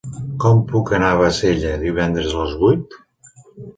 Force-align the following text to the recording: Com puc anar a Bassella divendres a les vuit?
Com 0.43 0.61
puc 0.71 0.89
anar 0.99 1.11
a 1.11 1.19
Bassella 1.19 1.73
divendres 1.85 2.33
a 2.33 2.41
les 2.47 2.57
vuit? 2.63 2.97